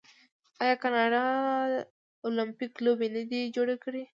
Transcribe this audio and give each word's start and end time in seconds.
آیا 0.63 0.75
کاناډا 0.83 1.23
المپیک 2.27 2.73
لوبې 2.85 3.07
نه 3.15 3.23
دي 3.29 3.41
جوړې 3.55 3.75
کړي؟ 3.83 4.03